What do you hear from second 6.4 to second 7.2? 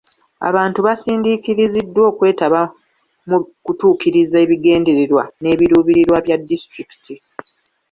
disitulikiti.